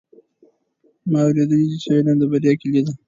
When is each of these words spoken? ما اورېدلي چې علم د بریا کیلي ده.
ما 1.11 1.19
اورېدلي 1.27 1.67
چې 1.83 1.89
علم 1.95 2.15
د 2.19 2.23
بریا 2.31 2.53
کیلي 2.61 2.81
ده. 2.85 2.91